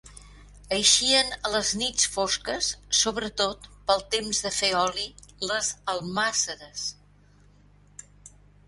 Eixien 0.75 1.27
a 1.49 1.51
les 1.55 1.73
nits 1.81 2.07
fosques, 2.15 2.69
sobretot 3.01 3.69
pel 3.91 4.03
temps 4.17 4.41
de 4.47 4.53
fer 4.57 4.73
oli 4.81 5.07
les 5.53 5.71
almàsseres. 5.95 6.89